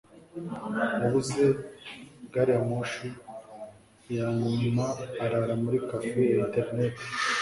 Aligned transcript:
yabuze 1.01 1.43
gari 2.33 2.51
ya 2.55 2.61
moshi 2.69 3.07
ya 4.15 4.27
nyuma 4.59 4.85
arara 5.23 5.53
muri 5.63 5.77
cafe 5.89 6.19
ya 6.39 6.41
interineti. 6.47 7.03